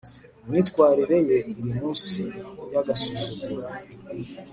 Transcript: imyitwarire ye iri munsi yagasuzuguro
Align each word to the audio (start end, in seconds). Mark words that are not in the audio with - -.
imyitwarire 0.43 1.17
ye 1.27 1.37
iri 1.51 1.71
munsi 1.79 2.21
yagasuzuguro 2.73 3.67